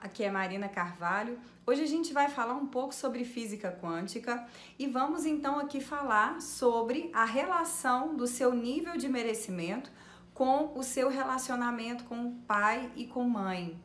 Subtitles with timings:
[0.00, 1.38] Aqui é Marina Carvalho.
[1.66, 4.46] Hoje a gente vai falar um pouco sobre física quântica
[4.78, 9.90] e vamos então aqui falar sobre a relação do seu nível de merecimento
[10.34, 13.78] com o seu relacionamento com pai e com mãe.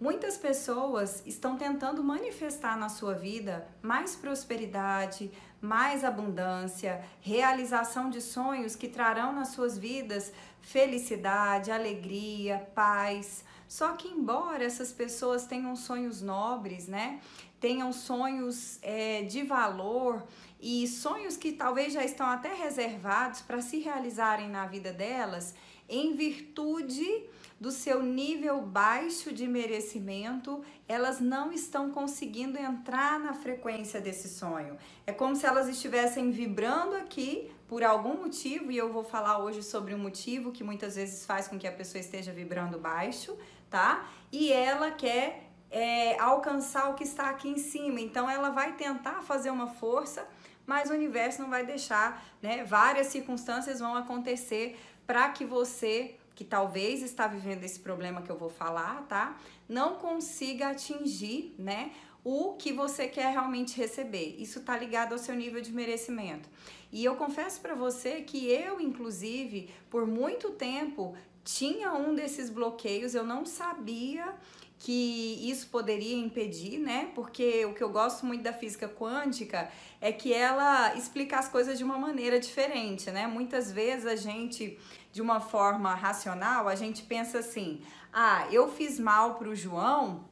[0.00, 5.30] Muitas pessoas estão tentando manifestar na sua vida mais prosperidade,
[5.60, 13.44] mais abundância, realização de sonhos que trarão nas suas vidas felicidade, alegria, paz.
[13.72, 17.22] Só que, embora essas pessoas tenham sonhos nobres, né?
[17.58, 20.22] Tenham sonhos é, de valor
[20.60, 25.54] e sonhos que talvez já estão até reservados para se realizarem na vida delas,
[25.88, 27.24] em virtude
[27.58, 34.76] do seu nível baixo de merecimento, elas não estão conseguindo entrar na frequência desse sonho.
[35.06, 39.62] É como se elas estivessem vibrando aqui por algum motivo, e eu vou falar hoje
[39.62, 43.34] sobre um motivo que muitas vezes faz com que a pessoa esteja vibrando baixo,
[43.70, 44.06] tá?
[44.30, 49.22] E ela quer é, alcançar o que está aqui em cima, então ela vai tentar
[49.22, 50.28] fazer uma força
[50.66, 52.62] mas o universo não vai deixar, né?
[52.62, 58.36] Várias circunstâncias vão acontecer para que você que talvez está vivendo esse problema que eu
[58.36, 59.36] vou falar, tá?
[59.68, 61.92] Não consiga atingir, né,
[62.24, 64.36] o que você quer realmente receber.
[64.38, 66.48] Isso tá ligado ao seu nível de merecimento.
[66.92, 73.14] E eu confesso para você que eu, inclusive, por muito tempo tinha um desses bloqueios,
[73.14, 74.32] eu não sabia
[74.78, 77.10] que isso poderia impedir, né?
[77.14, 79.70] Porque o que eu gosto muito da física quântica
[80.00, 83.28] é que ela explica as coisas de uma maneira diferente, né?
[83.28, 84.76] Muitas vezes a gente,
[85.12, 87.80] de uma forma racional, a gente pensa assim:
[88.12, 90.24] ah, eu fiz mal pro João,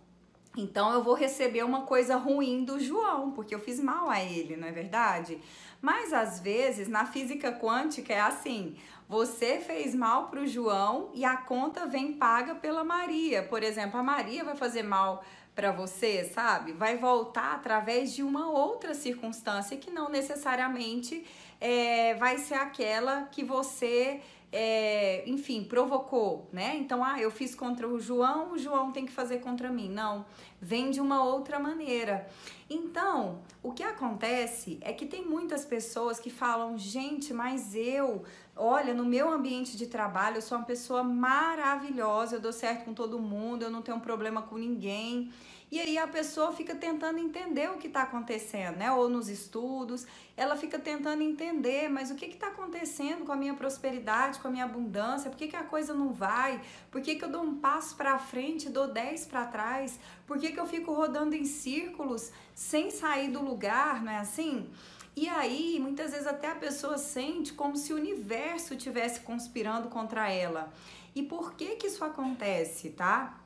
[0.57, 4.57] então eu vou receber uma coisa ruim do João, porque eu fiz mal a ele,
[4.57, 5.41] não é verdade?
[5.81, 8.77] Mas às vezes na física quântica é assim:
[9.09, 13.43] você fez mal para o João e a conta vem paga pela Maria.
[13.43, 16.73] Por exemplo, a Maria vai fazer mal para você, sabe?
[16.73, 21.25] Vai voltar através de uma outra circunstância que não necessariamente
[21.61, 24.21] é, vai ser aquela que você
[24.53, 26.77] é, enfim, provocou, né?
[26.77, 29.89] Então, ah, eu fiz contra o João, o João tem que fazer contra mim.
[29.89, 30.27] Não,
[30.61, 32.29] vem de uma outra maneira.
[32.69, 38.25] Então, o que acontece é que tem muitas pessoas que falam, gente, mas eu,
[38.57, 42.95] olha, no meu ambiente de trabalho, eu sou uma pessoa maravilhosa, eu dou certo com
[42.95, 45.31] todo mundo, eu não tenho problema com ninguém.
[45.71, 48.91] E aí a pessoa fica tentando entender o que está acontecendo, né?
[48.91, 50.05] Ou nos estudos,
[50.37, 54.51] ela fica tentando entender, mas o que está acontecendo com a minha prosperidade, com a
[54.51, 55.31] minha abundância?
[55.31, 56.61] Por que, que a coisa não vai?
[56.91, 60.01] Por que, que eu dou um passo para frente dou dez para trás?
[60.27, 64.69] Por que, que eu fico rodando em círculos sem sair do lugar, não é assim?
[65.15, 70.29] E aí, muitas vezes até a pessoa sente como se o universo estivesse conspirando contra
[70.33, 70.73] ela.
[71.15, 73.39] E por que que isso acontece, tá?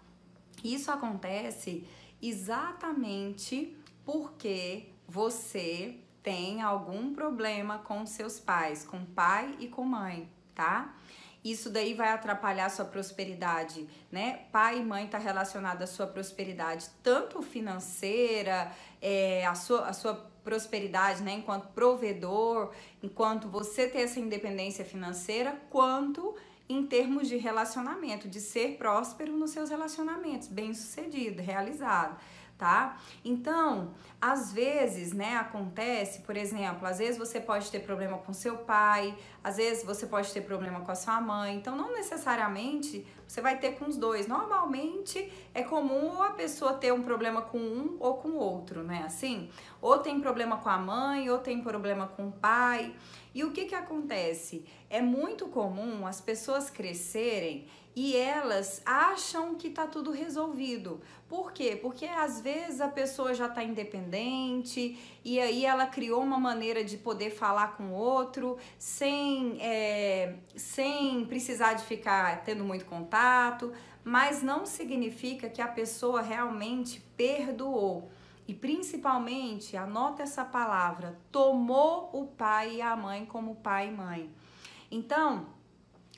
[0.63, 1.87] Isso acontece
[2.29, 10.95] exatamente porque você tem algum problema com seus pais, com pai e com mãe, tá?
[11.45, 14.47] Isso daí vai atrapalhar sua prosperidade, né?
[14.51, 20.15] Pai e mãe tá relacionado à sua prosperidade, tanto financeira, é, a, sua, a sua
[20.43, 21.35] prosperidade, né?
[21.35, 26.35] Enquanto provedor, enquanto você ter essa independência financeira, quanto
[26.69, 32.17] em termos de relacionamento, de ser próspero nos seus relacionamentos, bem sucedido, realizado
[32.57, 32.97] tá?
[33.25, 38.59] Então, às vezes, né, acontece, por exemplo, às vezes você pode ter problema com seu
[38.59, 43.41] pai, às vezes você pode ter problema com a sua mãe, então não necessariamente você
[43.41, 44.27] vai ter com os dois.
[44.27, 49.03] Normalmente é comum a pessoa ter um problema com um ou com o outro, né?
[49.05, 49.51] Assim,
[49.81, 52.95] ou tem problema com a mãe, ou tem problema com o pai.
[53.35, 54.65] E o que que acontece?
[54.89, 57.67] É muito comum as pessoas crescerem
[57.97, 61.01] e elas acham que tá tudo resolvido.
[61.29, 61.79] Por quê?
[61.81, 66.97] Porque às vezes a pessoa já tá independente e aí ela criou uma maneira de
[66.97, 74.43] poder falar com o outro sem, é, sem precisar de ficar tendo muito contato, mas
[74.43, 78.11] não significa que a pessoa realmente perdoou.
[78.47, 84.31] E principalmente, anota essa palavra, tomou o pai e a mãe como pai e mãe.
[84.91, 85.47] Então,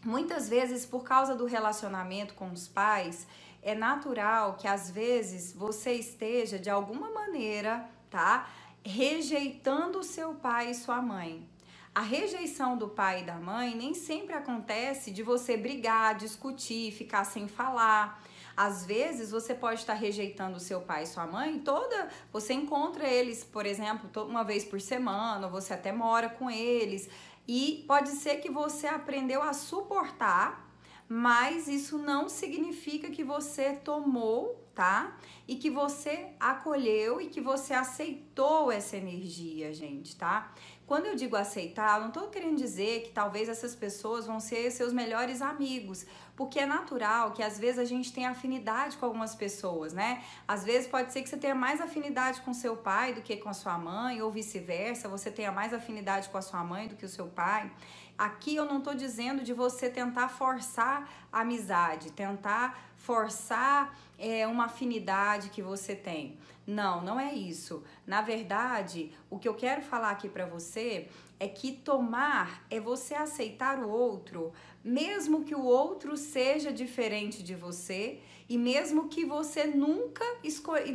[0.07, 3.27] Muitas vezes, por causa do relacionamento com os pais,
[3.61, 8.49] é natural que às vezes você esteja de alguma maneira, tá?
[8.85, 11.45] Rejeitando seu pai e sua mãe.
[11.93, 17.25] A rejeição do pai e da mãe nem sempre acontece de você brigar, discutir, ficar
[17.25, 18.23] sem falar.
[18.57, 23.43] Às vezes você pode estar rejeitando seu pai e sua mãe toda, você encontra eles,
[23.43, 27.11] por exemplo, uma vez por semana, você até mora com eles,
[27.47, 30.67] e pode ser que você aprendeu a suportar,
[31.09, 35.17] mas isso não significa que você tomou, tá?
[35.49, 40.53] E que você acolheu e que você aceitou essa energia, gente, tá?
[40.87, 44.71] Quando eu digo aceitar, eu não estou querendo dizer que talvez essas pessoas vão ser
[44.71, 46.07] seus melhores amigos,
[46.37, 50.23] porque é natural que às vezes a gente tenha afinidade com algumas pessoas, né?
[50.47, 53.49] Às vezes pode ser que você tenha mais afinidade com seu pai do que com
[53.49, 57.07] a sua mãe, ou vice-versa, você tenha mais afinidade com a sua mãe do que
[57.07, 57.73] o seu pai.
[58.19, 64.65] Aqui eu não estou dizendo de você tentar forçar a amizade, tentar forçar é, uma
[64.65, 66.39] afinidade que você tem.
[66.67, 67.85] Não, não é isso.
[68.07, 71.09] Na verdade, o que eu quero falar aqui para você
[71.39, 74.53] é que tomar é você aceitar o outro,
[74.83, 80.25] mesmo que o outro seja diferente de você e mesmo que você nunca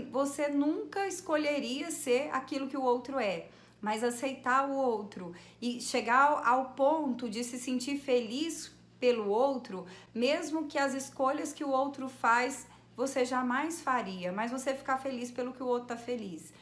[0.09, 3.47] você nunca escolheria ser aquilo que o outro é,
[3.81, 10.67] mas aceitar o outro e chegar ao ponto de se sentir feliz pelo outro, mesmo
[10.67, 15.53] que as escolhas que o outro faz você jamais faria, mas você ficar feliz pelo
[15.53, 16.53] que o outro tá feliz.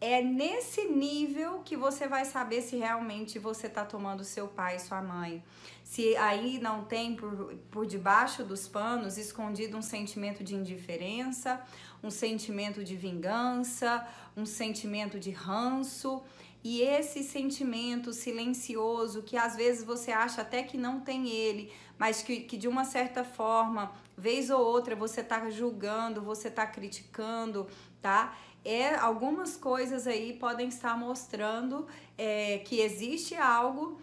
[0.00, 4.80] É nesse nível que você vai saber se realmente você tá tomando seu pai e
[4.80, 5.42] sua mãe.
[5.82, 11.62] Se aí não tem por, por debaixo dos panos escondido um sentimento de indiferença,
[12.02, 14.06] um sentimento de vingança,
[14.36, 16.22] um sentimento de ranço.
[16.64, 22.22] E esse sentimento silencioso, que às vezes você acha até que não tem ele, mas
[22.22, 27.68] que, que de uma certa forma, vez ou outra, você tá julgando, você tá criticando,
[28.02, 28.36] tá?
[28.64, 31.86] É, algumas coisas aí podem estar mostrando
[32.18, 34.00] é, que existe algo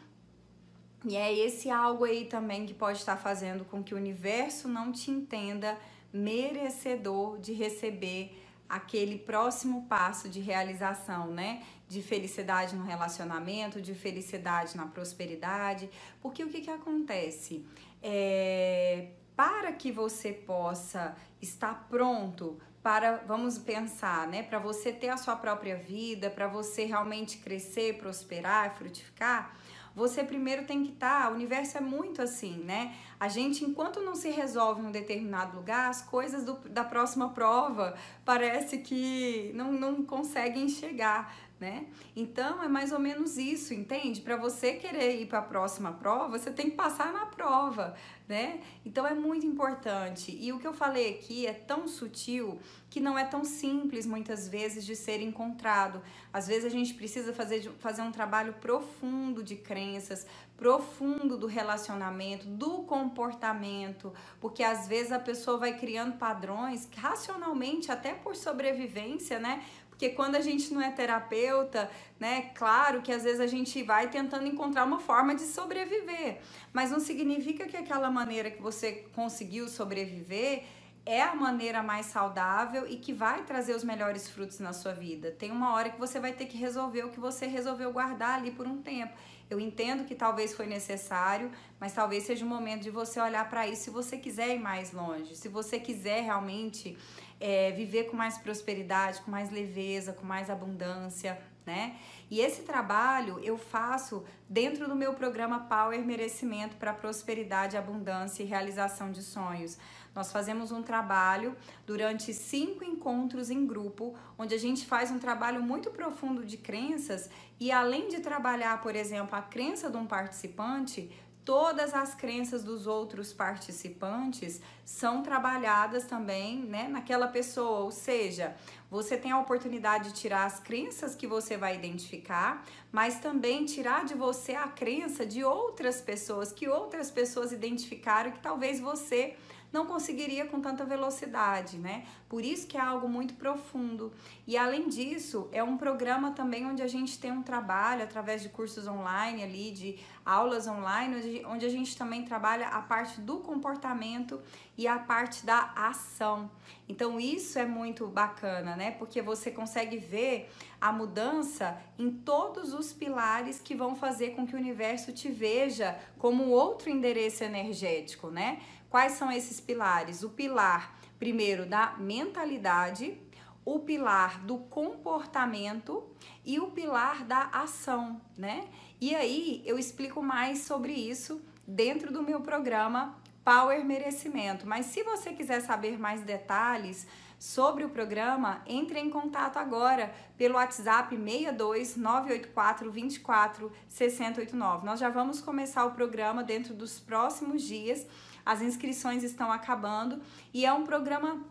[1.05, 4.91] e é esse algo aí também que pode estar fazendo com que o universo não
[4.91, 5.77] te entenda
[6.13, 8.42] merecedor de receber
[8.75, 11.63] aquele próximo passo de realização, né?
[11.87, 15.89] De felicidade no relacionamento, de felicidade na prosperidade.
[16.19, 17.63] Porque o que, que acontece?
[18.01, 24.41] É, para que você possa estar pronto para, vamos pensar, né?
[24.41, 29.55] Para você ter a sua própria vida, para você realmente crescer, prosperar, frutificar
[29.95, 31.23] você primeiro tem que estar.
[31.23, 32.95] Tá, o universo é muito assim, né?
[33.19, 37.29] A gente, enquanto não se resolve em um determinado lugar, as coisas do, da próxima
[37.29, 37.95] prova
[38.25, 41.85] parece que não, não conseguem chegar né?
[42.13, 44.19] Então é mais ou menos isso, entende?
[44.19, 47.95] Para você querer ir para a próxima prova, você tem que passar na prova,
[48.27, 48.59] né?
[48.85, 50.37] Então é muito importante.
[50.37, 54.49] E o que eu falei aqui é tão sutil que não é tão simples muitas
[54.49, 56.01] vezes de ser encontrado.
[56.33, 60.27] Às vezes a gente precisa fazer, fazer um trabalho profundo de crenças,
[60.57, 68.13] profundo do relacionamento, do comportamento, porque às vezes a pessoa vai criando padrões racionalmente, até
[68.13, 69.63] por sobrevivência, né?
[70.03, 71.89] Porque quando a gente não é terapeuta,
[72.19, 76.41] né, claro que às vezes a gente vai tentando encontrar uma forma de sobreviver,
[76.73, 80.65] mas não significa que aquela maneira que você conseguiu sobreviver
[81.05, 85.31] é a maneira mais saudável e que vai trazer os melhores frutos na sua vida.
[85.31, 88.51] Tem uma hora que você vai ter que resolver o que você resolveu guardar ali
[88.51, 89.13] por um tempo.
[89.53, 93.67] Eu entendo que talvez foi necessário, mas talvez seja o momento de você olhar para
[93.67, 96.97] isso se você quiser ir mais longe, se você quiser realmente
[97.39, 101.95] é, viver com mais prosperidade, com mais leveza, com mais abundância, né?
[102.29, 108.45] E esse trabalho eu faço dentro do meu programa Power Merecimento para Prosperidade, Abundância e
[108.45, 109.77] Realização de Sonhos.
[110.15, 111.55] Nós fazemos um trabalho
[111.85, 117.29] durante cinco encontros em grupo, onde a gente faz um trabalho muito profundo de crenças
[117.59, 121.09] e além de trabalhar, por exemplo, a crença de um participante,
[121.45, 128.55] todas as crenças dos outros participantes são trabalhadas também né, naquela pessoa, ou seja,
[128.89, 134.05] você tem a oportunidade de tirar as crenças que você vai identificar, mas também tirar
[134.05, 139.35] de você a crença de outras pessoas, que outras pessoas identificaram que talvez você
[139.73, 142.05] não conseguiria com tanta velocidade, né?
[142.29, 144.13] Por isso que é algo muito profundo.
[144.45, 148.49] E além disso, é um programa também onde a gente tem um trabalho através de
[148.49, 154.39] cursos online ali, de aulas online, onde a gente também trabalha a parte do comportamento
[154.77, 156.49] e a parte da ação.
[156.87, 158.91] Então isso é muito bacana, né?
[158.91, 160.49] Porque você consegue ver
[160.79, 165.97] a mudança em todos os pilares que vão fazer com que o universo te veja
[166.17, 168.61] como outro endereço energético, né?
[168.93, 170.21] Quais são esses pilares?
[170.21, 173.19] O pilar, primeiro, da mentalidade,
[173.65, 176.03] o pilar do comportamento
[176.45, 178.67] e o pilar da ação, né?
[179.01, 184.67] E aí eu explico mais sobre isso dentro do meu programa Power Merecimento.
[184.67, 187.05] Mas se você quiser saber mais detalhes
[187.43, 194.85] sobre o programa, entre em contato agora pelo WhatsApp 62 984 24 6089.
[194.85, 198.07] Nós já vamos começar o programa dentro dos próximos dias.
[198.45, 200.21] As inscrições estão acabando
[200.53, 201.43] e é um programa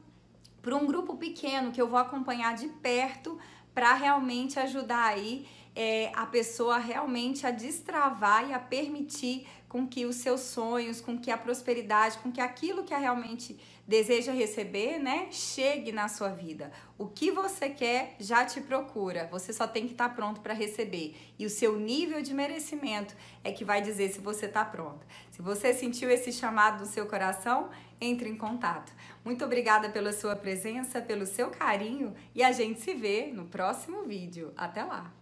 [0.62, 3.38] para um grupo pequeno que eu vou acompanhar de perto
[3.74, 10.04] para realmente ajudar aí é, a pessoa realmente a destravar e a permitir com que
[10.04, 15.28] os seus sonhos, com que a prosperidade, com que aquilo que realmente deseja receber, né,
[15.30, 16.70] chegue na sua vida.
[16.98, 19.28] O que você quer já te procura.
[19.32, 21.16] Você só tem que estar tá pronto para receber.
[21.38, 25.06] E o seu nível de merecimento é que vai dizer se você está pronto.
[25.30, 28.92] Se você sentiu esse chamado no seu coração, entre em contato.
[29.24, 34.02] Muito obrigada pela sua presença, pelo seu carinho e a gente se vê no próximo
[34.02, 34.52] vídeo.
[34.56, 35.21] Até lá!